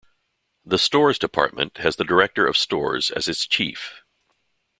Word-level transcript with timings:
The 0.65 0.79
Stores 0.79 1.19
Department 1.19 1.77
has 1.77 1.97
the 1.97 2.03
director 2.03 2.47
of 2.47 2.57
stores 2.57 3.11
as 3.11 3.27
its 3.27 3.45
chief. 3.45 4.01